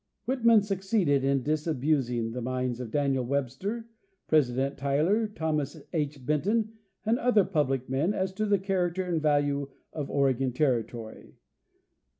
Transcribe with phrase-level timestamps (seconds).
[0.25, 3.87] Whitman succeeded in disabusing the minds of Daniel Web ster,
[4.27, 6.25] President Tyler, Thomas H.
[6.25, 6.73] Benton,
[7.05, 11.35] and other public men as to the character and value of Oregon territory.